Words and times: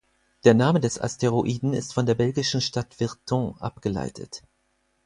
Der 0.45 0.55
Name 0.55 0.79
des 0.79 0.99
Asteroiden 0.99 1.73
ist 1.75 1.93
von 1.93 2.07
der 2.07 2.15
belgischen 2.15 2.59
Stadt 2.59 2.99
Virton 2.99 3.55
abgeleitet. 3.59 4.41